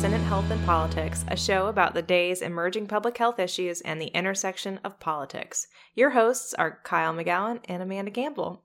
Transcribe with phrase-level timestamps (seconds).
[0.00, 4.06] Ascendant Health and Politics, a show about the day's emerging public health issues and the
[4.06, 5.66] intersection of politics.
[5.94, 8.62] Your hosts are Kyle McGowan and Amanda Gamble.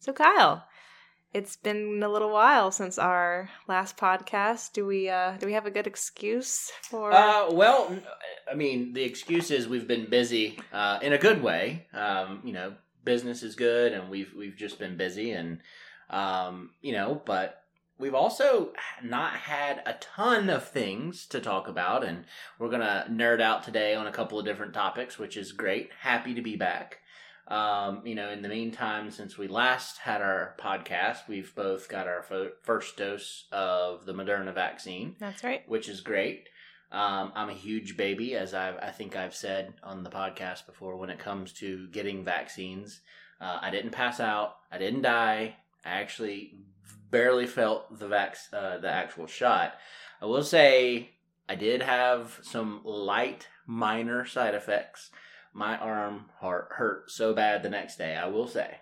[0.00, 0.66] So, Kyle,
[1.32, 4.74] it's been a little while since our last podcast.
[4.74, 7.12] Do we uh, do we have a good excuse for?
[7.12, 7.90] Uh, well,
[8.46, 11.86] I mean, the excuse is we've been busy uh, in a good way.
[11.94, 12.74] Um, you know,
[13.04, 15.60] business is good, and we've we've just been busy, and
[16.10, 17.63] um, you know, but
[17.98, 18.72] we've also
[19.02, 22.24] not had a ton of things to talk about, and
[22.58, 25.90] we're gonna nerd out today on a couple of different topics, which is great.
[26.00, 26.98] Happy to be back.
[27.46, 32.08] Um, you know, in the meantime, since we last had our podcast, we've both got
[32.08, 35.16] our fo- first dose of the Moderna vaccine.
[35.18, 35.68] That's right.
[35.68, 36.48] Which is great.
[36.90, 40.96] Um, I'm a huge baby, as i I think I've said on the podcast before.
[40.96, 43.00] When it comes to getting vaccines,
[43.40, 44.56] uh, I didn't pass out.
[44.70, 45.56] I didn't die.
[45.84, 46.54] I actually
[47.10, 49.74] barely felt the vac- uh, the actual shot.
[50.20, 51.10] I will say
[51.48, 55.10] I did have some light, minor side effects
[55.54, 58.78] my arm hurt, hurt so bad the next day, I will say.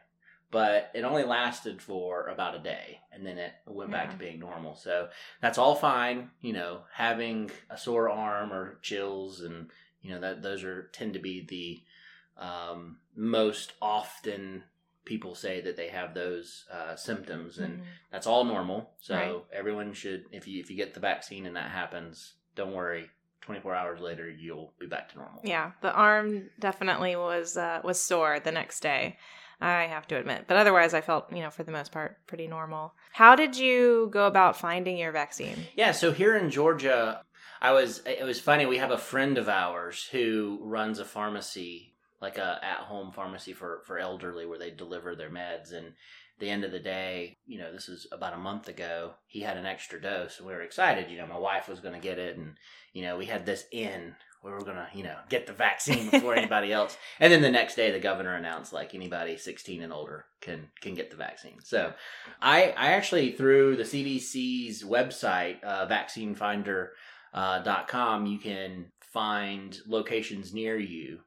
[0.50, 3.96] But it only lasted for about a day and then it went yeah.
[3.96, 4.74] back to being normal.
[4.74, 5.08] So
[5.40, 6.30] that's all fine.
[6.40, 11.14] You know, having a sore arm or chills and, you know, that those are tend
[11.14, 14.64] to be the um, most often
[15.04, 17.84] people say that they have those uh, symptoms and mm-hmm.
[18.10, 18.90] that's all normal.
[19.00, 19.58] So right.
[19.58, 23.10] everyone should, if you, if you get the vaccine and that happens, don't worry
[23.42, 25.40] 24 hours later you'll be back to normal.
[25.44, 29.18] Yeah, the arm definitely was uh, was sore the next day.
[29.60, 32.48] I have to admit, but otherwise I felt, you know, for the most part pretty
[32.48, 32.94] normal.
[33.12, 35.56] How did you go about finding your vaccine?
[35.76, 37.22] Yeah, so here in Georgia,
[37.60, 41.91] I was it was funny, we have a friend of ours who runs a pharmacy,
[42.22, 45.92] like a at-home pharmacy for for elderly where they deliver their meds and
[46.38, 49.56] the end of the day, you know, this is about a month ago, he had
[49.56, 51.10] an extra dose and we were excited.
[51.10, 52.56] You know, my wife was going to get it and,
[52.92, 56.10] you know, we had this in where we're going to, you know, get the vaccine
[56.10, 56.96] before anybody else.
[57.20, 60.94] And then the next day the governor announced like anybody 16 and older can can
[60.94, 61.60] get the vaccine.
[61.62, 61.92] So
[62.40, 66.88] I I actually through the CDC's website, uh, vaccinefinder.com,
[67.34, 71.20] uh, you can find locations near you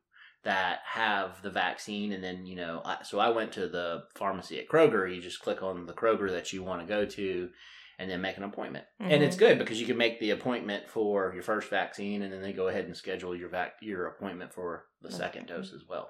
[0.45, 4.59] that have the vaccine and then you know I, so i went to the pharmacy
[4.59, 7.49] at kroger you just click on the kroger that you want to go to
[7.97, 9.11] and then make an appointment mm-hmm.
[9.11, 9.45] and it's mm-hmm.
[9.45, 12.67] good because you can make the appointment for your first vaccine and then they go
[12.67, 15.17] ahead and schedule your vac your appointment for the mm-hmm.
[15.17, 16.09] second dose as well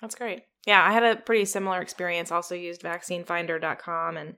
[0.00, 4.34] that's great yeah i had a pretty similar experience also used vaccinefinder.com and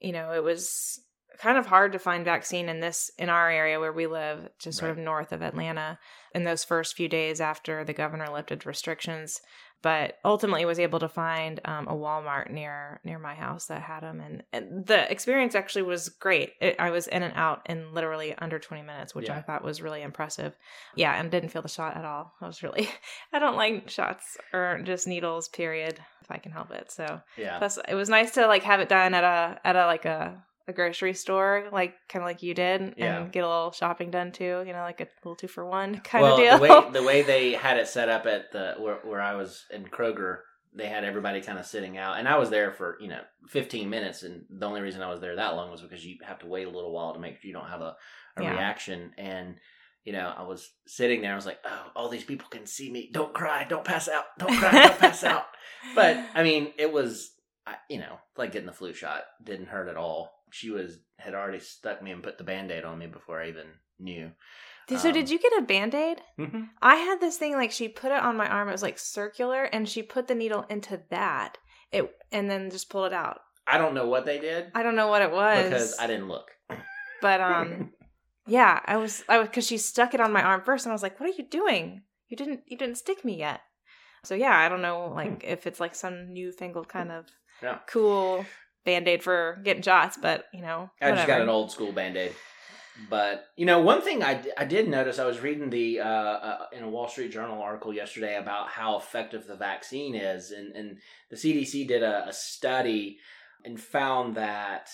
[0.00, 1.00] you know it was
[1.38, 4.78] kind of hard to find vaccine in this in our area where we live just
[4.78, 4.98] sort right.
[4.98, 5.98] of north of atlanta
[6.34, 9.40] in those first few days after the governor lifted restrictions.
[9.82, 14.04] But ultimately was able to find um, a walmart near near my house that had
[14.04, 16.52] them and, and the experience actually was great.
[16.60, 19.36] It, i was in and out in literally under 20 minutes which yeah.
[19.36, 20.56] i thought was really impressive.
[20.94, 22.32] Yeah and didn't feel the shot at all.
[22.40, 22.88] I was really
[23.32, 26.92] i don't like shots or just needles period if i can help it.
[26.92, 27.58] So yeah.
[27.58, 30.44] plus it was nice to like have it done at a at a like a
[30.68, 33.26] a grocery store, like kind of like you did, and yeah.
[33.30, 34.62] get a little shopping done too.
[34.66, 36.56] You know, like a little two for one kind well, of deal.
[36.58, 39.64] The way, the way they had it set up at the where, where I was
[39.70, 40.38] in Kroger,
[40.74, 43.88] they had everybody kind of sitting out, and I was there for you know 15
[43.90, 46.46] minutes, and the only reason I was there that long was because you have to
[46.46, 47.96] wait a little while to make sure you don't have a,
[48.36, 48.52] a yeah.
[48.52, 49.56] reaction, and
[50.04, 51.32] you know, I was sitting there.
[51.32, 53.10] I was like, "Oh, all these people can see me.
[53.12, 53.64] Don't cry.
[53.68, 54.24] Don't pass out.
[54.38, 54.72] Don't cry.
[54.72, 55.44] Don't pass out."
[55.94, 57.32] But I mean, it was,
[57.88, 59.22] you know, like getting the flu shot.
[59.44, 62.98] Didn't hurt at all she was had already stuck me and put the band-aid on
[62.98, 63.66] me before I even
[63.98, 64.30] knew.
[64.88, 66.20] So um, did you get a band-aid?
[66.38, 66.62] Mm-hmm.
[66.80, 68.68] I had this thing like she put it on my arm.
[68.68, 71.58] It was like circular, and she put the needle into that.
[71.92, 73.40] It and then just pulled it out.
[73.66, 74.66] I don't know what they did.
[74.74, 76.50] I don't know what it was because I didn't look.
[77.20, 77.92] But um,
[78.46, 80.94] yeah, I was I was because she stuck it on my arm first, and I
[80.94, 82.02] was like, "What are you doing?
[82.28, 83.60] You didn't you didn't stick me yet."
[84.24, 87.26] So yeah, I don't know like if it's like some newfangled kind of
[87.62, 87.78] yeah.
[87.86, 88.44] cool
[88.84, 91.14] band aid for getting shots, but you know, whatever.
[91.14, 92.32] I just got an old school band aid.
[93.08, 96.66] But you know, one thing I, I did notice, I was reading the uh, uh,
[96.72, 100.98] in a Wall Street Journal article yesterday about how effective the vaccine is, and and
[101.30, 103.18] the CDC did a, a study
[103.64, 104.90] and found that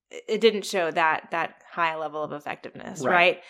[0.09, 3.13] it didn't show that that high level of effectiveness, Right.
[3.13, 3.41] right?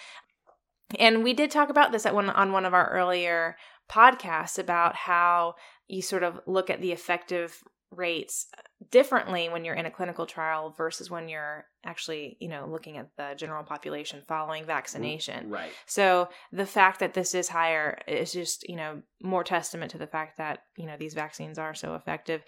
[0.99, 3.55] And we did talk about this at one on one of our earlier
[3.89, 5.55] podcasts about how
[5.87, 8.47] you sort of look at the effective rates
[8.89, 13.09] differently when you're in a clinical trial versus when you're actually, you know, looking at
[13.17, 15.49] the general population following mm, vaccination.
[15.49, 15.71] Right.
[15.85, 20.07] So the fact that this is higher is just, you know, more testament to the
[20.07, 22.41] fact that, you know, these vaccines are so effective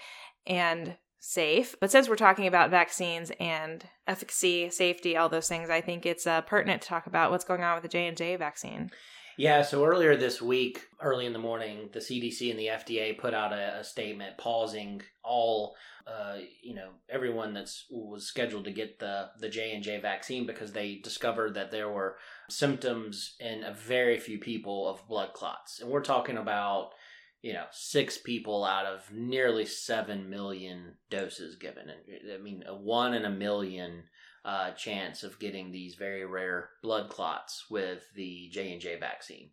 [0.46, 0.96] and
[1.26, 1.76] safe.
[1.80, 6.28] But since we're talking about vaccines and efficacy, safety, all those things, I think it's
[6.28, 8.92] uh, pertinent to talk about what's going on with the J&J vaccine.
[9.38, 13.34] Yeah, so earlier this week, early in the morning, the CDC and the FDA put
[13.34, 15.76] out a, a statement pausing all,
[16.06, 20.46] uh, you know, everyone that's was scheduled to get the the J and J vaccine
[20.46, 22.18] because they discovered that there were
[22.50, 26.90] symptoms in a very few people of blood clots, and we're talking about,
[27.44, 32.74] you know, six people out of nearly seven million doses given, and I mean, a
[32.74, 34.04] one in a million
[34.46, 39.50] uh, chance of getting these very rare blood clots with the J and J vaccine.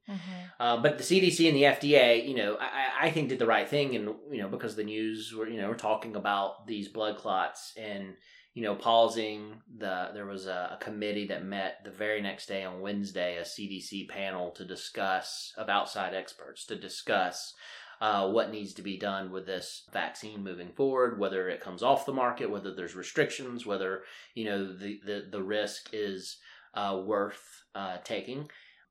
[0.59, 3.69] Uh, but the CDC and the FDA, you know, I, I think did the right
[3.69, 7.17] thing, and you know, because the news were, you know, were talking about these blood
[7.19, 8.15] clots and
[8.55, 10.11] you know, pausing the.
[10.13, 14.09] There was a, a committee that met the very next day on Wednesday, a CDC
[14.09, 17.55] panel to discuss of outside experts to discuss
[18.01, 22.07] uh, what needs to be done with this vaccine moving forward, whether it comes off
[22.07, 24.03] the market, whether there's restrictions, whether
[24.35, 26.39] you know the the, the risk is
[26.75, 28.49] uh, worth uh, taking,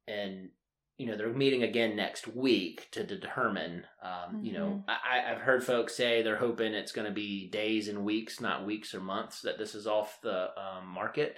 [0.07, 0.49] and
[0.97, 3.85] you know they're meeting again next week to determine.
[4.03, 7.87] Um, You know, I, I've heard folks say they're hoping it's going to be days
[7.87, 11.37] and weeks, not weeks or months, that this is off the um, market.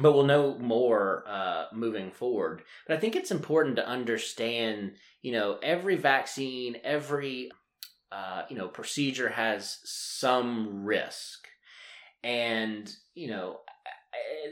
[0.00, 2.62] But we'll know more uh, moving forward.
[2.86, 4.92] But I think it's important to understand,
[5.22, 7.50] you know, every vaccine, every
[8.12, 11.46] uh, you know procedure has some risk,
[12.24, 13.60] and you know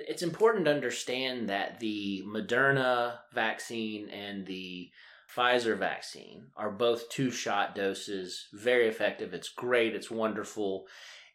[0.08, 4.90] it's important to understand that the Moderna vaccine and the
[5.34, 9.34] Pfizer vaccine are both two shot doses, very effective.
[9.34, 10.86] It's great, it's wonderful.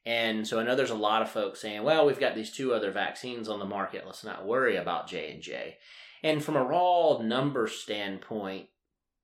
[0.06, 2.74] And so I know there's a lot of folks saying, well, we've got these two
[2.74, 5.78] other vaccines on the market, let's not worry about J&J.
[6.24, 8.68] And from a raw number standpoint,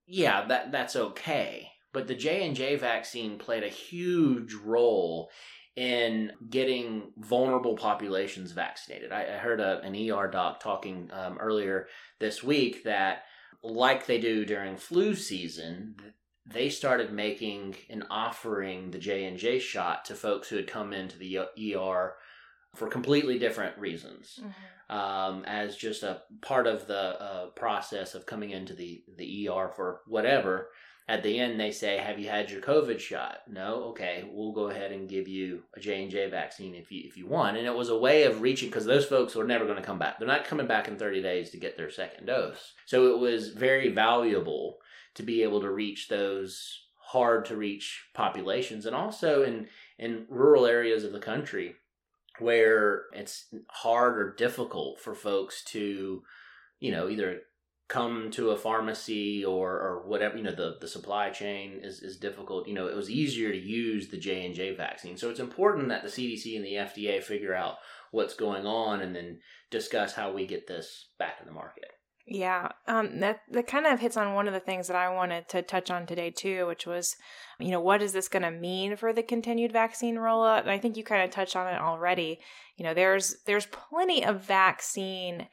[0.06, 1.70] yeah, that that's okay.
[1.94, 5.30] But the J&J vaccine played a huge role
[5.76, 9.12] in getting vulnerable populations vaccinated.
[9.12, 11.88] I, I heard a, an ER doc talking um, earlier
[12.20, 13.24] this week that,
[13.64, 15.96] like they do during flu season,
[16.52, 20.94] they started making and offering the J and J shot to folks who had come
[20.94, 22.16] into the ER
[22.76, 24.40] for completely different reasons,
[24.90, 29.72] um, as just a part of the uh, process of coming into the the ER
[29.76, 30.70] for whatever
[31.08, 33.40] at the end they say have you had your covid shot?
[33.50, 33.86] No?
[33.90, 37.58] Okay we'll go ahead and give you a j&j vaccine if you if you want.
[37.58, 40.00] And it was a way of reaching because those folks were never going to come
[40.00, 40.20] back.
[40.20, 42.74] They're not coming back in 30 days to get their second dose.
[42.86, 44.78] So it was very valuable
[45.16, 48.86] to be able to reach those hard to reach populations.
[48.86, 51.76] And also in in rural areas of the country
[52.40, 56.24] where it's hard or difficult for folks to
[56.80, 57.42] you know either
[57.90, 62.18] come to a pharmacy or, or whatever you know the, the supply chain is, is
[62.18, 62.68] difficult.
[62.68, 65.18] You know it was easier to use the j&j vaccine.
[65.18, 67.76] So it's important that the cdc and the fda figure out
[68.12, 69.40] what's going on and then
[69.72, 71.92] discuss how we get this back in the market
[72.32, 75.50] Yeah, um, that that kind of hits on one of the things that I wanted
[75.50, 77.16] to touch on today too, which was,
[77.60, 80.62] you know, what is this going to mean for the continued vaccine rollout?
[80.62, 82.40] And I think you kind of touched on it already.
[82.78, 85.48] You know, there's there's plenty of vaccine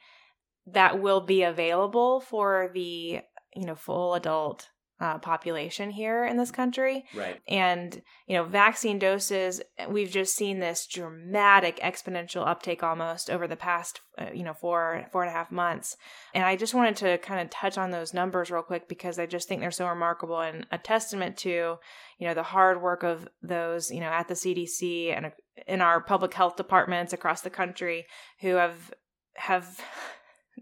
[0.67, 3.21] that will be available for the
[3.55, 7.05] you know full adult uh, population here in this country.
[7.13, 7.39] Right.
[7.47, 13.55] And you know vaccine doses we've just seen this dramatic exponential uptake almost over the
[13.55, 15.97] past uh, you know four four and a half months.
[16.33, 19.25] And i just wanted to kind of touch on those numbers real quick because i
[19.25, 21.75] just think they're so remarkable and a testament to
[22.17, 25.31] you know the hard work of those you know at the cdc and
[25.67, 28.05] in our public health departments across the country
[28.41, 28.91] who have
[29.35, 29.79] have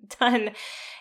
[0.20, 0.52] done,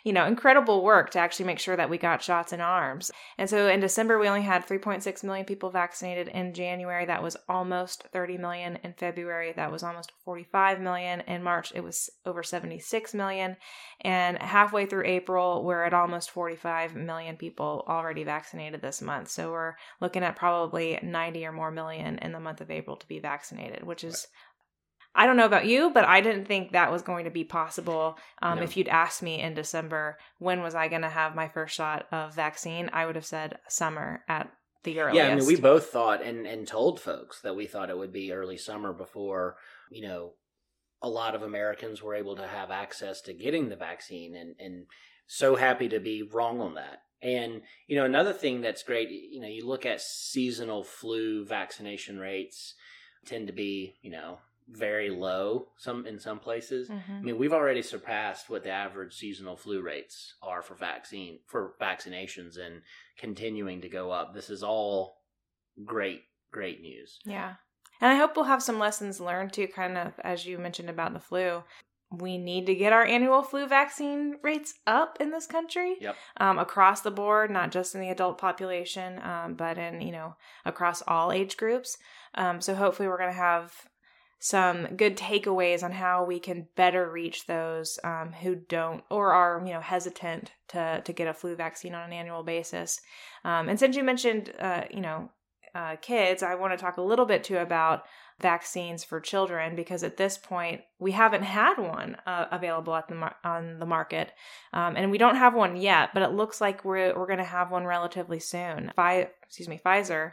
[0.03, 3.11] you know, incredible work to actually make sure that we got shots in arms.
[3.39, 6.29] And so in December, we only had 3.6 million people vaccinated.
[6.29, 8.79] In January, that was almost 30 million.
[8.85, 11.21] In February, that was almost 45 million.
[11.23, 13.57] In March, it was over 76 million.
[14.01, 19.29] And halfway through April, we're at almost 45 million people already vaccinated this month.
[19.29, 23.09] So we're looking at probably 90 or more million in the month of April to
[23.09, 24.27] be vaccinated, which is
[25.15, 28.19] I don't know about you, but I didn't think that was going to be possible.
[28.43, 28.65] Um, no.
[28.65, 32.07] If you'd asked me in December, when was I going to have my first shot
[32.11, 34.51] of vaccine, I would have said summer at
[34.83, 35.17] the earliest.
[35.17, 38.13] Yeah, I mean, we both thought and, and told folks that we thought it would
[38.13, 39.57] be early summer before,
[39.91, 40.33] you know,
[41.01, 44.87] a lot of Americans were able to have access to getting the vaccine and, and
[45.27, 47.03] so happy to be wrong on that.
[47.23, 52.19] And, you know, another thing that's great, you know, you look at seasonal flu vaccination
[52.19, 52.75] rates
[53.27, 56.89] tend to be, you know, very low some in some places.
[56.89, 57.13] Mm-hmm.
[57.13, 61.75] I mean, we've already surpassed what the average seasonal flu rates are for vaccine for
[61.81, 62.83] vaccinations and
[63.19, 64.35] continuing to go up.
[64.35, 65.19] This is all
[65.85, 67.19] great great news.
[67.25, 67.55] Yeah.
[68.01, 71.13] And I hope we'll have some lessons learned too kind of as you mentioned about
[71.13, 71.63] the flu.
[72.11, 76.15] We need to get our annual flu vaccine rates up in this country, yep.
[76.37, 80.37] um, across the board, not just in the adult population, um, but in you know
[80.65, 81.99] across all age groups.
[82.37, 83.73] Um, so hopefully, we're going to have
[84.45, 89.63] some good takeaways on how we can better reach those um, who don't or are
[89.65, 93.01] you know hesitant to to get a flu vaccine on an annual basis.
[93.43, 95.31] Um, and since you mentioned uh, you know
[95.75, 98.05] uh, kids, I want to talk a little bit too about
[98.39, 103.15] vaccines for children because at this point we haven't had one uh, available at the
[103.15, 104.31] mar- on the market,
[104.75, 106.11] um, and we don't have one yet.
[106.13, 108.93] But it looks like we're we're going to have one relatively soon.
[108.95, 110.33] Fi- excuse me, Pfizer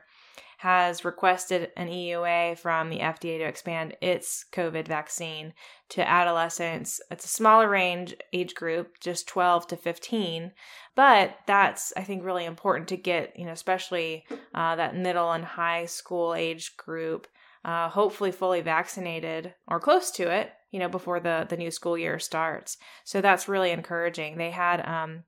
[0.61, 5.55] has requested an EUA from the FDA to expand its COVID vaccine
[5.89, 7.01] to adolescents.
[7.09, 10.51] It's a smaller range age group, just 12 to 15,
[10.95, 15.43] but that's I think really important to get, you know, especially uh, that middle and
[15.43, 17.27] high school age group,
[17.65, 21.97] uh, hopefully fully vaccinated or close to it, you know, before the the new school
[21.97, 22.77] year starts.
[23.03, 24.37] So that's really encouraging.
[24.37, 25.23] They had um,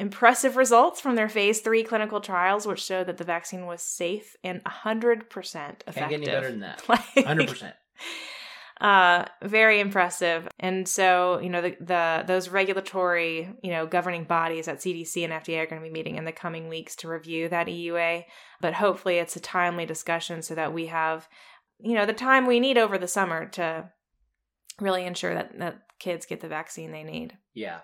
[0.00, 4.34] impressive results from their phase three clinical trials, which showed that the vaccine was safe
[4.42, 5.94] and 100% effective.
[5.94, 6.82] Can't get any better than that.
[6.88, 7.72] like, 100%.
[8.80, 10.48] Uh, very impressive.
[10.58, 15.34] And so, you know, the, the those regulatory, you know, governing bodies at CDC and
[15.34, 18.24] FDA are going to be meeting in the coming weeks to review that EUA.
[18.62, 21.28] But hopefully, it's a timely discussion so that we have,
[21.78, 23.90] you know, the time we need over the summer to
[24.80, 27.36] really ensure that that kids get the vaccine they need.
[27.54, 27.80] Yeah.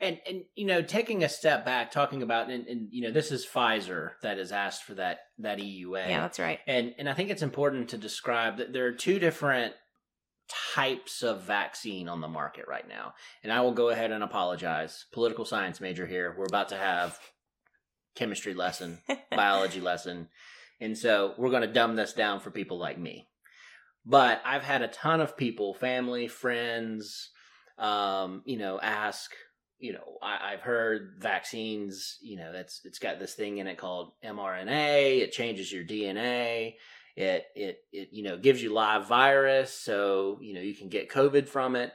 [0.00, 3.30] And and you know, taking a step back, talking about and, and you know, this
[3.30, 6.08] is Pfizer that has asked for that that EUA.
[6.08, 6.58] Yeah, that's right.
[6.66, 9.74] And and I think it's important to describe that there are two different
[10.74, 13.14] types of vaccine on the market right now.
[13.42, 15.06] And I will go ahead and apologize.
[15.12, 16.34] Political science major here.
[16.36, 17.18] We're about to have
[18.16, 18.98] chemistry lesson,
[19.30, 20.28] biology lesson.
[20.80, 23.28] And so we're going to dumb this down for people like me.
[24.06, 27.30] But I've had a ton of people, family, friends,
[27.78, 29.30] um, you know, ask,
[29.78, 33.78] you know, I, have heard vaccines, you know, that's it's got this thing in it
[33.78, 35.20] called mRNA.
[35.20, 36.74] It changes your DNA.
[37.16, 41.10] It it it you know gives you live virus, so you know you can get
[41.10, 41.92] COVID from it.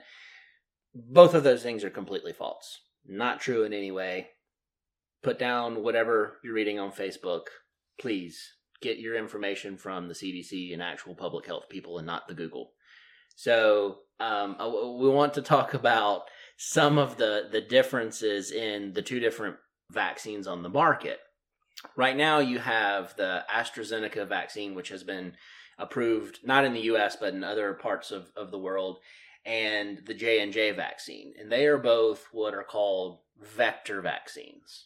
[0.93, 2.81] Both of those things are completely false.
[3.07, 4.29] Not true in any way.
[5.23, 7.45] Put down whatever you're reading on Facebook.
[7.99, 8.54] Please
[8.85, 12.71] get your information from the CDC and actual public health people, and not the Google.
[13.35, 14.55] So um,
[14.99, 16.23] we want to talk about
[16.57, 19.57] some of the the differences in the two different
[19.91, 21.19] vaccines on the market.
[21.97, 25.33] Right now, you have the AstraZeneca vaccine, which has been
[25.77, 27.17] approved not in the U.S.
[27.17, 28.99] but in other parts of, of the world,
[29.45, 34.85] and the J and J vaccine, and they are both what are called vector vaccines.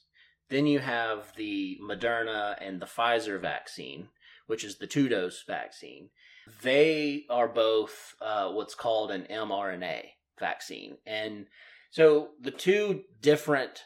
[0.50, 4.10] Then you have the Moderna and the Pfizer vaccine,
[4.48, 6.10] which is the two dose vaccine.
[6.64, 10.06] They are both uh, what's called an mRNA
[10.40, 10.98] vaccine.
[11.06, 11.46] And
[11.92, 13.84] so the two different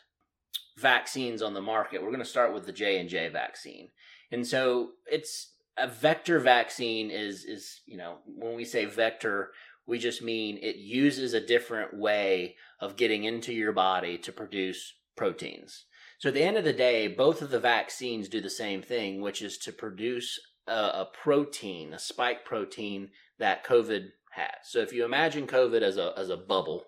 [0.78, 3.90] vaccines on the market, we're going to start with the J&J vaccine.
[4.32, 9.52] And so it's a vector vaccine is is, you know, when we say vector,
[9.86, 14.94] we just mean it uses a different way of getting into your body to produce
[15.16, 15.86] proteins.
[16.24, 19.20] So at the end of the day, both of the vaccines do the same thing,
[19.20, 24.56] which is to produce a, a protein, a spike protein that COVID has.
[24.64, 26.86] So if you imagine COVID as a as a bubble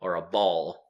[0.00, 0.84] or a ball,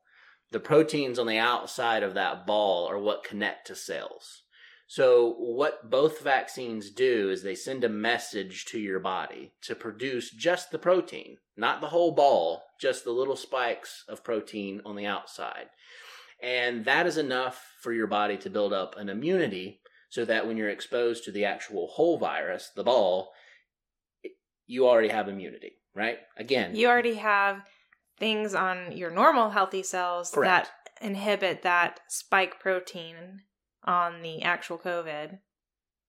[0.53, 4.43] the proteins on the outside of that ball are what connect to cells.
[4.87, 10.31] So, what both vaccines do is they send a message to your body to produce
[10.31, 15.07] just the protein, not the whole ball, just the little spikes of protein on the
[15.07, 15.71] outside.
[16.43, 20.57] And that is enough for your body to build up an immunity so that when
[20.57, 23.33] you're exposed to the actual whole virus, the ball,
[24.67, 26.19] you already have immunity, right?
[26.37, 27.63] Again, You already have
[28.19, 30.71] things on your normal healthy cells Correct.
[31.01, 33.43] that inhibit that spike protein
[33.85, 35.33] on the actual COVID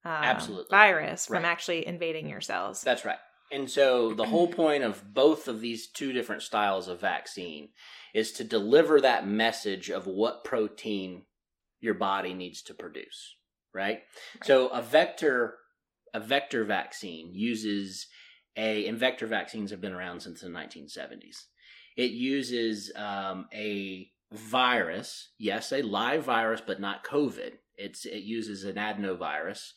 [0.05, 0.67] um, Absolutely.
[0.71, 1.45] virus from Right.
[1.45, 2.81] actually invading your cells.
[2.81, 3.19] That's right.
[3.51, 7.69] And so the whole point of both of these two different styles of vaccine
[8.13, 11.23] is to deliver that message of what protein
[11.79, 13.35] your body needs to produce,
[13.73, 14.01] right?
[14.43, 15.57] So a vector
[16.13, 18.07] a vector vaccine uses
[18.55, 21.43] a and vector vaccines have been around since the 1970s.
[21.95, 27.53] It uses um, a virus, yes, a live virus, but not COVID.
[27.75, 29.71] It's it uses an adenovirus,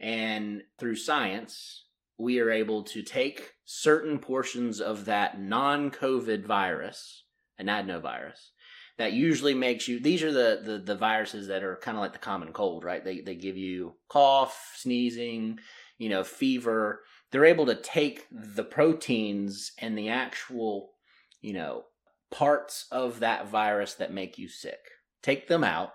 [0.00, 1.84] and through science,
[2.22, 7.24] we are able to take certain portions of that non-COVID virus,
[7.58, 8.50] an adenovirus,
[8.96, 9.98] that usually makes you.
[9.98, 13.04] These are the the, the viruses that are kind of like the common cold, right?
[13.04, 15.58] They they give you cough, sneezing,
[15.98, 17.00] you know, fever.
[17.30, 20.92] They're able to take the proteins and the actual,
[21.40, 21.84] you know,
[22.30, 24.78] parts of that virus that make you sick.
[25.22, 25.92] Take them out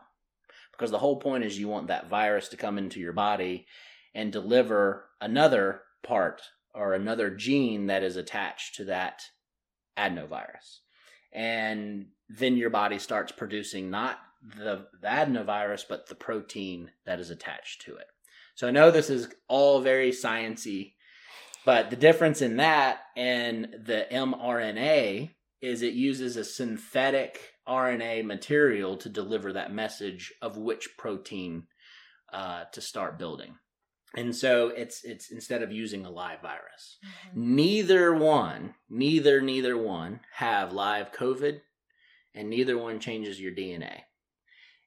[0.72, 3.66] because the whole point is you want that virus to come into your body
[4.14, 6.42] and deliver another part
[6.74, 9.22] or another gene that is attached to that
[9.98, 10.80] adenovirus.
[11.34, 14.20] And then your body starts producing not
[14.58, 18.08] the, the adenovirus, but the protein that is attached to it.
[18.56, 20.94] So I know this is all very sciency,
[21.66, 28.98] but the difference in that and the mRNA is it uses a synthetic RNA material
[28.98, 31.64] to deliver that message of which protein
[32.32, 33.56] uh, to start building.
[34.16, 36.98] And so it's it's instead of using a live virus.
[37.04, 37.36] Mhm.
[37.36, 41.62] Neither one, neither neither one have live COVID,
[42.34, 44.04] and neither one changes your DNA.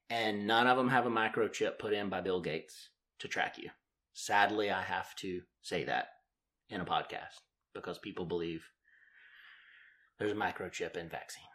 [0.09, 3.69] And none of them have a microchip put in by Bill Gates to track you.
[4.13, 6.09] Sadly, I have to say that
[6.69, 7.39] in a podcast
[7.73, 8.65] because people believe
[10.17, 11.47] there's a microchip in vaccines.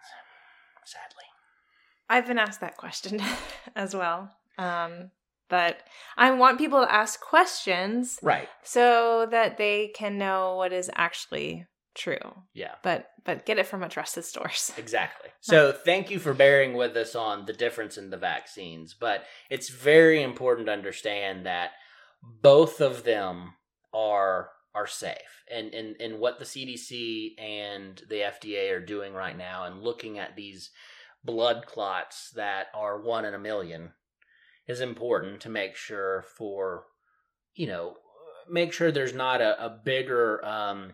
[0.84, 1.24] Sadly.
[2.08, 3.20] I've been asked that question
[3.76, 4.32] as well.
[4.56, 5.10] Um,
[5.48, 5.78] but
[6.16, 8.48] I want people to ask questions Right.
[8.62, 12.42] so that they can know what is actually true.
[12.52, 12.74] Yeah.
[12.82, 14.72] But but get it from a trusted source.
[14.78, 15.30] Exactly.
[15.40, 19.68] So thank you for bearing with us on the difference in the vaccines, but it's
[19.68, 21.70] very important to understand that
[22.22, 23.54] both of them
[23.94, 25.44] are are safe.
[25.50, 30.18] And and, and what the CDC and the FDA are doing right now and looking
[30.18, 30.70] at these
[31.24, 33.92] blood clots that are one in a million
[34.66, 36.84] is important to make sure for
[37.54, 37.96] you know
[38.48, 40.92] make sure there's not a, a bigger um,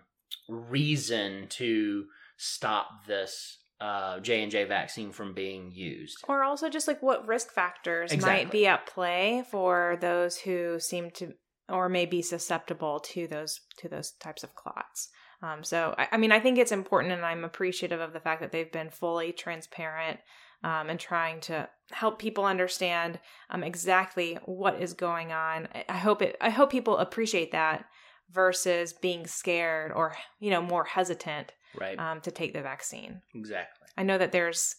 [0.48, 2.06] reason to
[2.36, 6.18] stop this uh, J and J vaccine from being used.
[6.28, 8.44] Or also just like what risk factors Exactly.
[8.44, 11.34] might be at play for those who seem to
[11.68, 15.08] or may be susceptible to those to those types of clots.
[15.42, 18.40] Um, so I, I mean I think it's important and I'm appreciative of the fact
[18.40, 20.20] that they've been fully transparent
[20.64, 23.18] um, and trying to help people understand
[23.50, 25.68] um, exactly what is going on.
[25.88, 27.84] I, hope it I hope people appreciate that
[28.30, 31.98] versus being scared or you know more hesitant Right.
[31.98, 33.22] um, to take the vaccine.
[33.34, 33.86] exactly.
[33.96, 34.76] I know that there's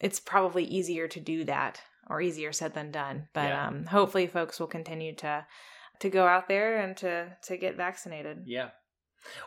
[0.00, 3.66] it's probably easier to do that or easier said than done, but Yeah.
[3.68, 5.46] um hopefully folks will continue to
[6.00, 8.42] to go out there and to to get vaccinated.
[8.46, 8.70] Yeah.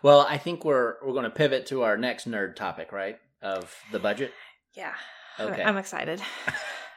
[0.03, 3.17] Well, I think we're we're going to pivot to our next nerd topic, right?
[3.41, 4.31] Of the budget.
[4.73, 4.93] Yeah.
[5.39, 5.63] Okay.
[5.63, 6.21] I'm excited.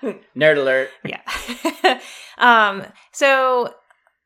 [0.36, 0.90] Nerd alert.
[1.04, 2.00] yeah.
[2.38, 3.74] um so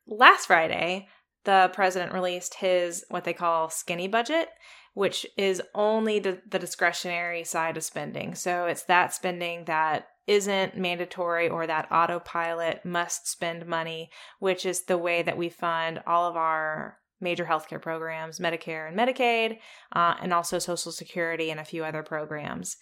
[0.06, 1.08] last Friday
[1.44, 4.48] the president released his what they call skinny budget
[4.94, 8.34] which is only the, the discretionary side of spending.
[8.34, 14.84] So it's that spending that isn't mandatory or that autopilot must spend money, which is
[14.84, 19.58] the way that we fund all of our major healthcare programs, Medicare and Medicaid,
[19.94, 22.76] uh, and also Social Security and a few other programs.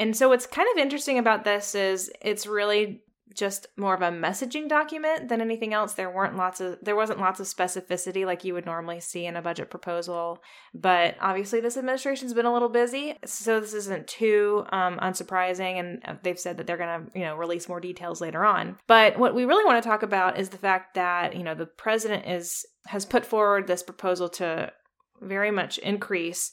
[0.00, 3.02] And so what's kind of interesting about this is it's really
[3.34, 5.92] just more of a messaging document than anything else.
[5.92, 9.36] There weren't lots of there wasn't lots of specificity like you would normally see in
[9.36, 10.42] a budget proposal.
[10.74, 15.78] But obviously this administration's been a little busy, so this isn't too um, unsurprising.
[15.78, 18.78] And they've said that they're going to you know release more details later on.
[18.86, 21.66] But what we really want to talk about is the fact that you know the
[21.66, 24.72] president is has put forward this proposal to
[25.20, 26.52] very much increase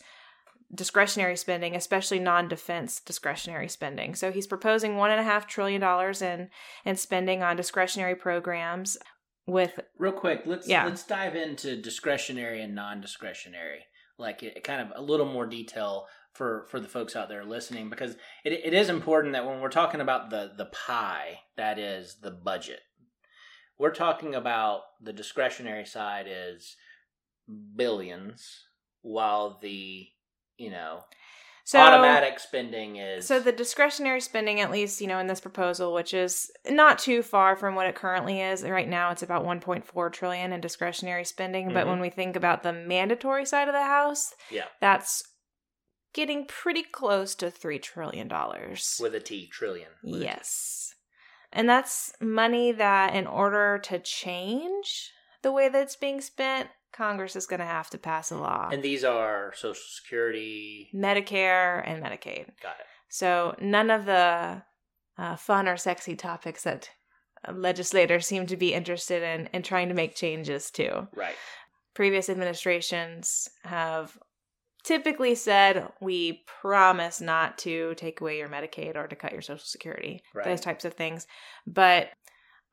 [0.74, 4.16] discretionary spending, especially non-defense discretionary spending.
[4.16, 6.50] So he's proposing one and a half trillion dollars in
[6.86, 8.98] in spending on discretionary programs.
[9.46, 10.86] With real quick, let's Yeah.
[10.86, 13.86] let's dive into discretionary and non-discretionary,
[14.18, 17.90] like it, kind of a little more detail for for the folks out there listening,
[17.90, 22.18] because it it is important that when we're talking about the the pie that is
[22.22, 22.82] the budget,
[23.80, 26.76] we're talking about the discretionary side is
[27.76, 28.66] billions,
[29.02, 30.10] while the
[30.58, 31.04] you know
[31.64, 35.94] so automatic spending is So the discretionary spending, at least you know in this proposal,
[35.94, 38.64] which is not too far from what it currently is.
[38.64, 41.74] Right now, it's about 1.4 trillion in discretionary spending.
[41.74, 41.90] But Mhm.
[41.90, 45.24] when we think about the mandatory side of the house, yeah that's
[46.14, 48.98] getting pretty close to three trillion dollars.
[49.02, 49.90] with a T trillion.
[50.02, 50.24] with a T.
[50.24, 50.96] Yes,
[51.52, 57.36] and that's money that, in order to change the way that it's being spent, Congress
[57.36, 58.70] is going to have to pass a law.
[58.72, 60.90] and these are Social Security.
[60.96, 62.46] Medicare and Medicaid.
[62.62, 62.86] Got it.
[63.10, 64.64] So none of the
[65.18, 66.90] uh, fun or sexy topics that
[67.48, 71.08] uh, legislators seem to be interested in in trying to make changes to.
[71.16, 71.36] Right.
[71.94, 74.18] Previous administrations have
[74.84, 79.66] typically said we promise not to take away your Medicaid or to cut your Social
[79.66, 80.46] Security, Right.
[80.46, 81.28] those types of things.
[81.66, 82.10] But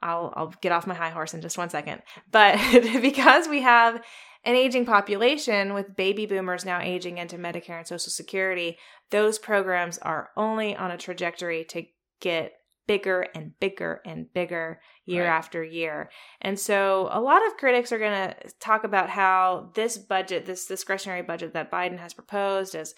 [0.05, 2.03] I'll I'll get off my high horse in just one second.
[2.31, 2.59] But
[3.03, 3.97] because we have
[4.45, 8.77] an aging population with baby boomers now aging into Medicare and Social Security,
[9.11, 11.85] those programs are only on a trajectory to
[12.21, 12.53] get
[12.87, 15.31] bigger and bigger and bigger year Right.
[15.31, 16.11] after year.
[16.43, 20.67] And so a lot of critics are going to talk about how this budget, this
[20.67, 22.95] discretionary budget that Biden has proposed is,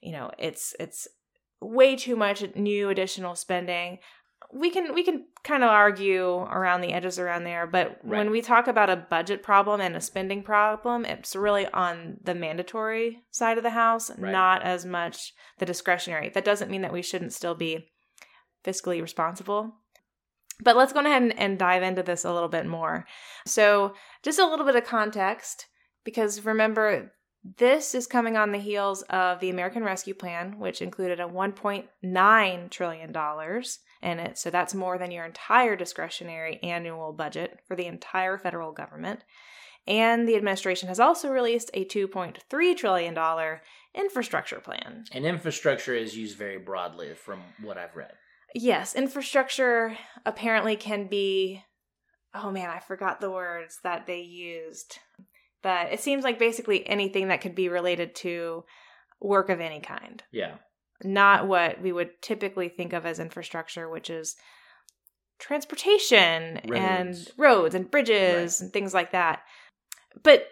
[0.00, 1.06] you know, it's it's
[1.60, 3.98] way too much new additional spending.
[4.52, 8.42] We can we can kind of argue around the edges around there, but when we
[8.42, 13.58] talk about a budget problem and a spending problem, it's really on the mandatory side
[13.58, 14.32] of the house, Right.
[14.32, 16.30] not as much the discretionary.
[16.30, 17.90] That doesn't mean that we shouldn't still be
[18.64, 19.76] fiscally responsible.
[20.62, 23.06] But let's go ahead and, and dive into this a little bit more.
[23.46, 25.66] So, just a little bit of context,
[26.04, 27.12] because remember,
[27.56, 32.70] this is coming on the heels of the American Rescue Plan, which included a $1.9
[32.70, 33.12] trillion
[34.02, 34.38] in it.
[34.38, 39.20] So, that's more than your entire discretionary annual budget for the entire federal government.
[39.86, 43.58] And the administration has also released a $2.3 trillion
[43.94, 45.04] infrastructure plan.
[45.12, 48.12] And infrastructure is used very broadly from what I've read.
[48.54, 51.62] Yes, infrastructure apparently can be.
[52.34, 54.98] Oh man, I forgot the words that they used.
[55.62, 58.64] But it seems like basically anything that could be related to
[59.20, 60.22] work of any kind.
[60.32, 60.56] Yeah.
[61.02, 64.36] Not what we would typically think of as infrastructure, which is
[65.38, 67.30] transportation and Roads.
[67.36, 69.40] roads and bridges and things like that.
[70.22, 70.46] But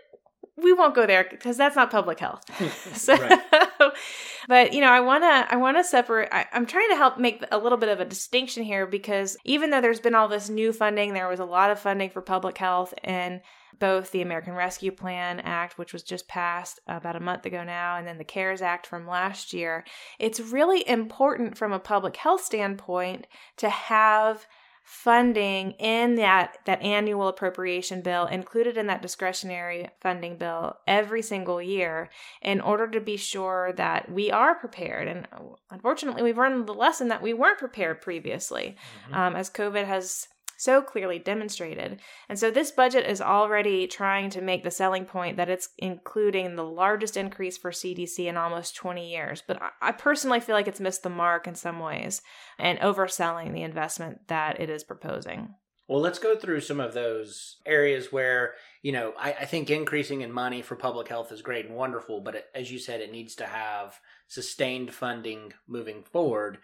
[0.56, 2.42] we won't go there because that's not public health.
[2.94, 3.16] So,
[4.48, 7.18] but you know, I want to I want to separate I, I'm trying to help
[7.18, 10.48] make a little bit of a distinction here because even though there's been all this
[10.48, 13.40] new funding, there was a lot of funding for public health in
[13.78, 17.96] both the American Rescue Plan Act, which was just passed about a month ago now,
[17.96, 19.84] and then the CARES Act from last year.
[20.18, 23.26] It's really important from a public health standpoint
[23.58, 24.46] to have
[24.84, 31.60] funding in that that annual appropriation bill included in that discretionary funding bill every single
[31.60, 32.08] year
[32.40, 35.28] in order to be sure that we are prepared and
[35.70, 38.76] unfortunately we've learned the lesson that we weren't prepared previously
[39.10, 39.14] Mhm.
[39.14, 40.26] um, as covid has
[40.58, 45.36] so clearly demonstrated and so this budget is already trying to make the selling point
[45.36, 50.40] that it's including the largest increase for cdc in almost 20 years but I- personally
[50.40, 52.20] feel like it's missed the mark in some ways
[52.58, 55.54] and overselling the investment that it is proposing
[55.88, 60.20] Well, let's go through some of those areas where, you know, I, I think increasing
[60.20, 63.10] in money for public health is great and wonderful, but it, as you said, it
[63.10, 66.58] needs to have sustained funding moving forward,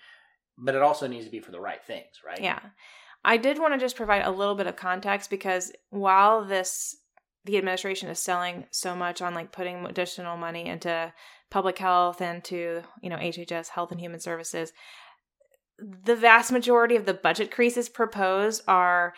[0.59, 2.41] but it also needs to be for the right things, right?
[2.41, 2.61] Yeah.
[3.25, 6.97] I did want to just provide a little bit of context because while this
[7.45, 11.13] the administration is selling so much on like putting additional money into
[11.51, 14.73] public health and to, you know, HHS Health and Human Services,
[15.79, 19.13] the vast majority of the budget creases proposed are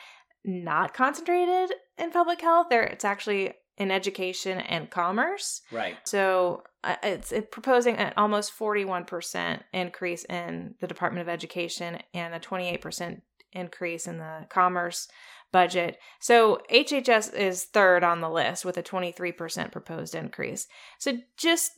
[0.45, 2.66] not concentrated in public health.
[2.69, 5.62] There it's actually in education and commerce.
[5.71, 5.97] Right.
[6.05, 12.35] So uh, it's, it's proposing an almost 41% increase in the Department of Education and
[12.35, 13.21] a 28%
[13.57, 15.09] increase in the commerce
[15.53, 15.99] budget.
[16.21, 20.66] So HHS is third on the list with a 23% proposed increase.
[20.99, 21.73] So just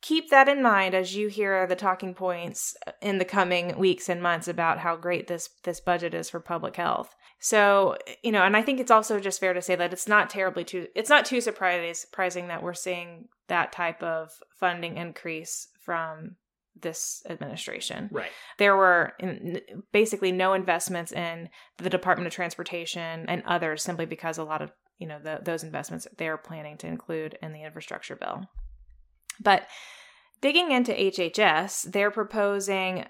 [0.00, 4.22] keep that in mind as you hear the talking points in the coming weeks and
[4.22, 7.14] months about how great this this budget is for public health.
[7.40, 10.30] So, you know, and I think it's also just fair to say that it's not
[10.30, 15.68] terribly too it's not too surprising surprising that we're seeing that type of funding increase
[15.80, 16.36] from
[16.80, 18.08] this administration.
[18.12, 18.30] Right.
[18.58, 19.60] There were in,
[19.92, 24.72] basically no investments in the Department of Transportation and others simply because a lot of,
[24.98, 28.42] you know, the, those investments they're planning to include in the infrastructure bill.
[29.40, 29.66] But
[30.40, 33.06] digging into HHS, they're proposing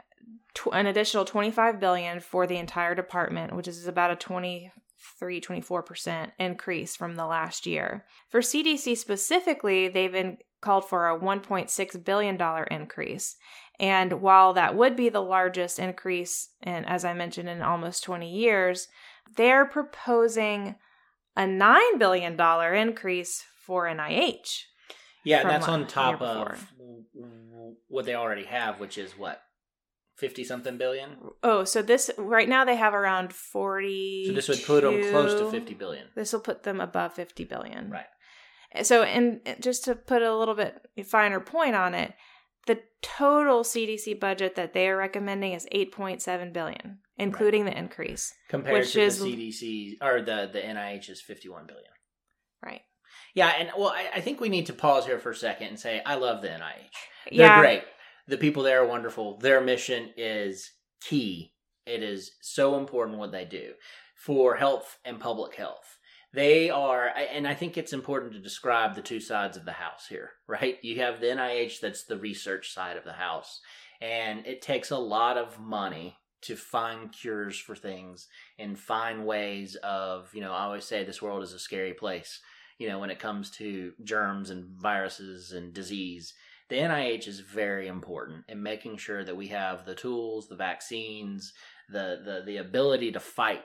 [0.55, 6.33] tw- an additional 25 billion for the entire department, which is about a 23 24%
[6.39, 8.05] increase from the last year.
[8.31, 13.37] For CDC specifically, they've been called for a 1.6 billion dollar increase.
[13.81, 18.29] And while that would be the largest increase in as I mentioned in almost 20
[18.29, 18.89] years,
[19.37, 20.77] they're proposing
[21.37, 24.65] a 9 billion dollar increase for NIH.
[25.25, 26.73] Yeah, that's on top of
[27.89, 29.43] what they already have, which is what
[30.17, 31.17] fifty something billion.
[31.43, 35.39] Oh, so this right now they have around 40 So this would put them close
[35.39, 36.07] to fifty billion.
[36.15, 37.91] This will put them above 50 billion.
[37.91, 38.07] Right.
[38.83, 42.15] So, and just to put a little bit finer point on it,
[42.67, 48.35] the total CDC budget that they are recommending is 8.7 billion, including the increase.
[48.49, 51.91] Compared Which to is- the CDC or the the NIH is fifty one billion.
[52.63, 52.83] Right.
[53.35, 55.81] Yeah, and well, I, I think we need to pause here for a second and
[55.81, 56.61] say I love the NIH.
[57.31, 57.61] They're yeah.
[57.61, 57.85] great.
[58.27, 59.39] The people there are wonderful.
[59.39, 61.55] Their mission is key.
[61.87, 63.73] It is so important what they do
[64.15, 65.98] for health and public health.
[66.33, 70.07] They are, and I think it's important to describe the two sides of the house
[70.09, 70.77] here, right?
[70.83, 73.61] You have the NIH that's the research side of the house,
[74.01, 79.75] and it takes a lot of money to find cures for things and find ways
[79.83, 82.41] of, you know, I always say this world is a scary place,
[82.79, 86.35] you know, when it comes to germs and viruses and disease
[86.69, 91.53] the NIH is very important in making sure that we have the tools, the vaccines,
[91.89, 93.63] the the the ability to fight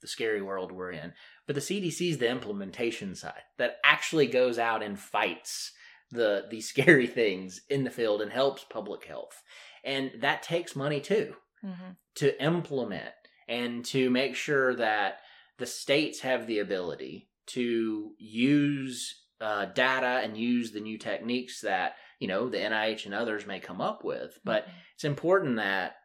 [0.00, 1.12] the scary world we're in.
[1.46, 5.72] But the CDC is the implementation side that actually goes out and fights
[6.10, 9.42] the the scary things in the field and helps public health.
[9.84, 11.96] And that takes money too Mhm.
[12.16, 13.14] to implement
[13.48, 15.20] and to make sure that
[15.58, 21.94] the states have the ability to use uh, data and use the new techniques that
[22.18, 24.38] you know the NIH and others may come up with.
[24.44, 25.96] But it's important that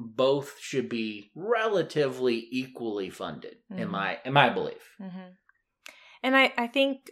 [0.00, 3.90] both should be relatively equally funded in Mhm.
[3.90, 4.96] my in my belief.
[5.00, 5.36] Mhm.
[6.22, 7.10] And I, I think,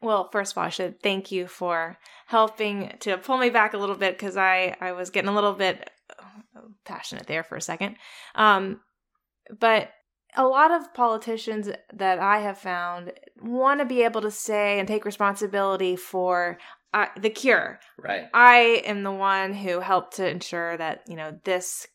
[0.00, 3.78] well, first of all, I should thank you for helping to pull me back a
[3.78, 7.60] little bit because I, I was getting a little bit uh, passionate there for a
[7.62, 7.96] second.
[8.34, 8.80] Um,
[9.58, 9.90] but
[10.36, 14.86] a lot of politicians that I have found want to be able to say and
[14.86, 16.58] take responsibility for
[16.96, 17.78] uh, the cure.
[17.98, 18.28] Right.
[18.32, 21.86] I am the one who helped to ensure that, you know, this,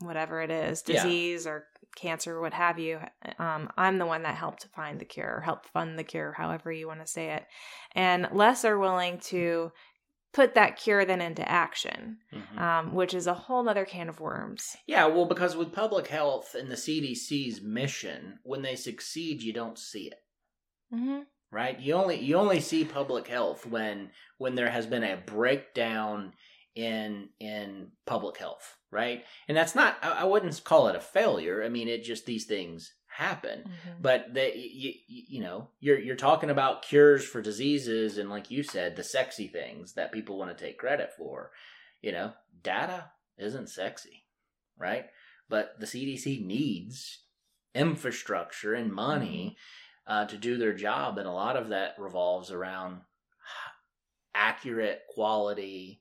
[0.00, 1.02] whatever it is, Yeah.
[1.04, 1.66] disease or
[1.96, 2.98] cancer, what have you,
[3.38, 6.32] um, I'm the one that helped to find the cure, or help fund the cure,
[6.32, 7.46] however you want to say it.
[7.92, 9.70] And less are willing to
[10.32, 12.58] put that cure then into action, Mhm.
[12.58, 14.76] um, which is a whole nother can of worms.
[14.84, 19.78] Yeah, well, because with public health and the CDC's mission, when they succeed, you don't
[19.78, 20.18] see it.
[20.92, 21.20] Mm-hmm.
[21.54, 21.78] Right?
[21.78, 26.32] You only you only see public health when when there has been a breakdown
[26.74, 29.24] in in public health right?
[29.48, 31.62] And that's not i, I wouldn't call it a failure.
[31.64, 33.60] I mean it just these things happen.
[33.60, 34.02] Mm-hmm.
[34.02, 38.64] but they you, you know you're you're talking about cures for diseases and like you
[38.64, 41.52] said the sexy things that people want to take credit for.
[42.02, 44.24] You know data isn't sexy
[44.76, 45.06] right?
[45.48, 47.20] But the cdc needs
[47.74, 49.56] infrastructure and money
[50.06, 53.00] uh, to do their job and a lot of that revolves around
[54.34, 56.00] accurate quality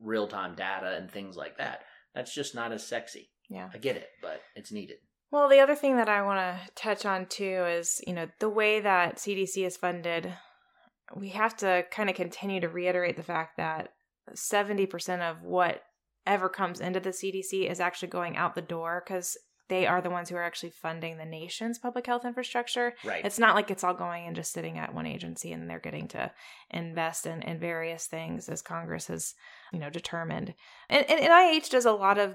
[0.00, 1.80] real-time data and things like that
[2.14, 3.68] that's just not as sexy Yeah.
[3.72, 4.96] i get it but it's needed
[5.30, 8.48] Well, the other thing that I want to touch on too is, you know, the
[8.48, 10.32] way that CDC is funded.
[11.16, 13.88] We have to kind of continue to reiterate the fact that
[14.32, 19.36] 70% of whatever comes into the CDC is actually going out the door because
[19.68, 22.94] they are the ones who are actually funding the nation's public health infrastructure.
[23.04, 25.78] right It's not like it's all going and just sitting at one agency and they're
[25.78, 26.30] getting to
[26.70, 29.34] invest in, in various things as Congress has,
[29.72, 30.54] you know, determined.
[30.88, 32.34] And, and NIH does a lot of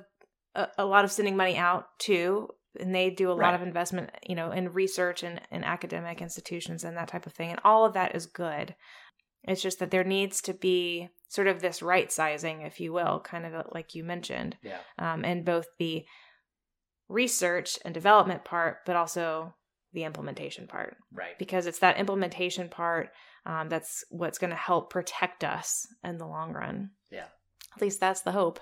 [0.55, 4.09] a, a lot of sending money out too, and they do a lot of investment,
[4.27, 7.51] you know, in research and in academic institutions and that type of thing.
[7.51, 8.75] And all of that is good.
[9.43, 13.21] It's just that there needs to be sort of this right sizing, if you will,
[13.21, 16.05] kind of like you mentioned, yeah um, in both the
[17.09, 19.53] research and development part, but also
[19.91, 21.37] the implementation part Right.
[21.39, 23.09] because it's that implementation part
[23.45, 26.91] um, that's what's going to help protect us in the long run.
[27.11, 27.25] Yeah.
[27.75, 28.59] At least that's the hope.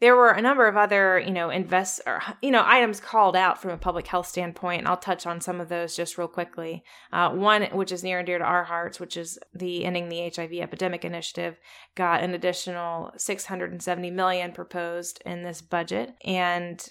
[0.00, 3.60] There were a number of other, you know, invest or you know items called out
[3.60, 6.82] from a public health standpoint, and I'll touch on some of those just real quickly.
[7.12, 10.28] Uh, one, which is near and dear to our hearts, which is the ending the
[10.34, 11.56] HIV epidemic initiative,
[11.94, 16.84] got an additional 670 million proposed in this budget, and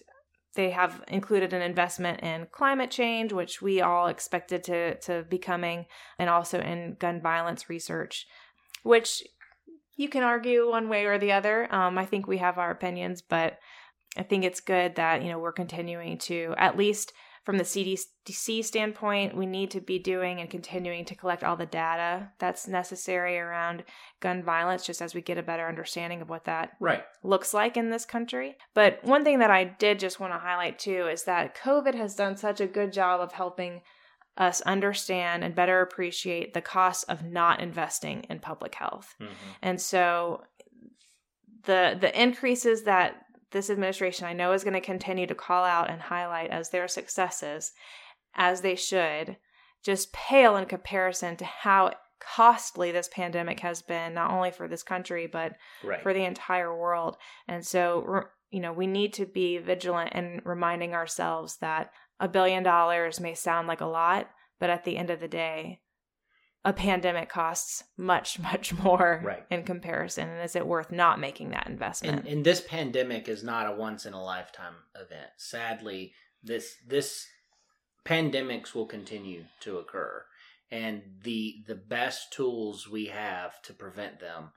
[0.56, 5.38] they have included an investment in climate change, which we all expected to to be
[5.38, 5.86] coming,
[6.20, 8.28] and also in gun violence research,
[8.84, 9.24] which
[9.96, 11.74] you can argue one way or the other.
[11.74, 13.60] Um, I think we have our opinions, but
[14.18, 18.64] I think it's good that you know we're continuing to at least from the CDC
[18.64, 23.40] standpoint, we need to be doing and continuing to collect all the data that's necessary
[23.40, 23.84] around
[24.20, 27.04] gun violence, just as we get a better understanding of what that Right.
[27.24, 28.58] looks like in this country.
[28.76, 32.16] But one thing that I did just want to highlight too is that COVID has
[32.16, 33.82] done such a good job of helping
[34.38, 39.16] us understand and better appreciate the costs of not investing in public health.
[39.20, 39.30] Mhm.
[39.64, 40.44] And so
[41.64, 43.16] the the increases that
[43.52, 46.88] this administration I know is going to continue to call out and highlight as their
[46.88, 47.72] successes
[48.36, 49.38] as they should
[49.84, 54.84] just pale in comparison to how costly this pandemic has been not only for this
[54.84, 56.02] country but Right.
[56.02, 57.18] for the entire world.
[57.48, 62.62] And so, you know, we need to be vigilant in reminding ourselves that a billion
[62.64, 65.82] dollars may sound like a lot, but at the end of the day,
[66.64, 69.46] a pandemic costs much, much more Right.
[69.50, 70.30] in comparison.
[70.30, 72.20] And is it worth not making that investment?
[72.20, 75.30] and, and this pandemic is not a once in a lifetime event.
[75.38, 77.26] Sadly, this this
[78.06, 80.24] pandemics will continue to occur,
[80.72, 84.52] and the the best tools we have to prevent them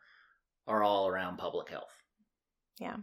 [0.66, 1.92] are all around public health.
[2.78, 2.96] Yeah.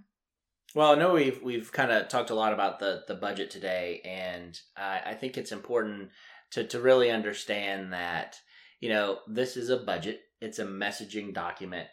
[0.73, 4.01] Well, I know we've we've kind of talked a lot about the the budget today,
[4.05, 6.09] and I, I think it's important
[6.51, 8.37] to to really understand that
[8.81, 10.19] you know this is a budget.
[10.41, 11.87] It's a messaging document.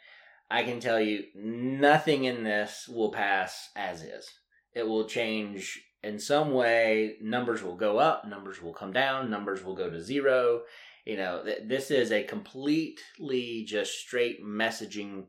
[0.51, 4.27] I can tell you nothing in this will pass as is.
[4.75, 7.17] It will change in some way.
[7.21, 10.63] Numbers will go up, numbers will come down, numbers will go to zero.
[11.05, 15.27] You know, th- this is a completely just straight messaging,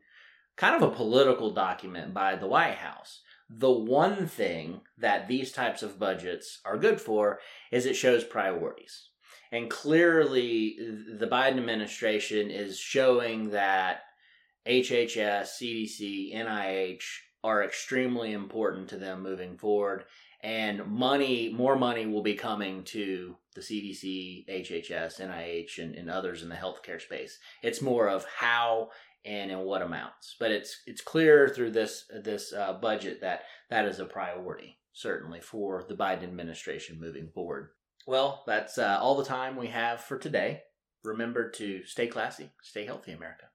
[0.55, 3.21] kind of a political document by the White House.
[3.49, 7.39] The one thing that these types of budgets are good for
[7.71, 9.09] is it shows priorities.
[9.51, 14.01] And clearly, the Biden administration is showing that
[14.67, 17.03] HHS, CDC, NIH
[17.43, 20.03] are extremely important to them moving forward.
[20.41, 26.43] And money, more money will be coming to the CDC, HHS, NIH, and, and others
[26.43, 27.39] in the healthcare space.
[27.63, 28.89] It's more of how
[29.25, 30.35] and in what amounts.
[30.39, 35.41] But it's it's clear through this this uh, budget that that is a priority, certainly
[35.41, 37.69] for the Biden administration moving forward.
[38.09, 40.63] Well, that's uh, all the time we have for today.
[41.03, 43.49] Remember to stay classy, stay healthy, America.